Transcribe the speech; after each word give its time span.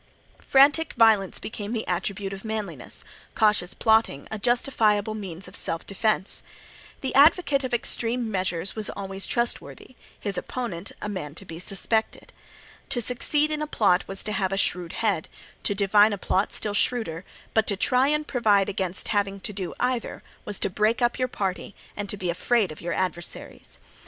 Frantic 0.39 0.93
violence 0.93 1.37
became 1.37 1.73
the 1.73 1.85
attribute 1.87 2.33
of 2.33 2.43
manliness; 2.43 3.03
cautious 3.35 3.75
plotting, 3.75 4.27
a 4.31 4.39
justifiable 4.39 5.13
means 5.13 5.47
of 5.47 5.55
self 5.55 5.85
defence. 5.85 6.41
The 7.01 7.13
advocate 7.13 7.63
of 7.63 7.71
extreme 7.71 8.31
measures 8.31 8.75
was 8.75 8.89
always 8.89 9.27
trustworthy; 9.27 9.93
his 10.19 10.39
opponent 10.39 10.91
a 11.03 11.07
man 11.07 11.35
to 11.35 11.45
be 11.45 11.59
suspected. 11.59 12.33
To 12.89 12.99
succeed 12.99 13.51
in 13.51 13.61
a 13.61 13.67
plot 13.67 14.07
was 14.07 14.23
to 14.23 14.31
have 14.31 14.51
a 14.51 14.57
shrewd 14.57 14.93
head, 14.93 15.29
to 15.61 15.75
divine 15.75 16.13
a 16.13 16.17
plot 16.17 16.49
a 16.49 16.55
still 16.55 16.73
shrewder; 16.73 17.23
but 17.53 17.67
to 17.67 17.77
try 17.77 18.11
to 18.17 18.23
provide 18.23 18.69
against 18.69 19.09
having 19.09 19.39
to 19.41 19.53
do 19.53 19.75
either 19.79 20.23
was 20.45 20.57
to 20.61 20.71
break 20.71 21.03
up 21.03 21.19
your 21.19 21.27
party 21.27 21.75
and 21.95 22.09
to 22.09 22.17
be 22.17 22.31
afraid 22.31 22.71
of 22.71 22.81
your 22.81 22.93
adversaries. 22.93 23.77